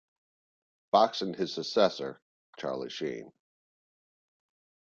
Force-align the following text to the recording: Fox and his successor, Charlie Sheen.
Fox 0.89 1.21
and 1.21 1.35
his 1.35 1.53
successor, 1.53 2.19
Charlie 2.57 2.89
Sheen. 2.89 3.31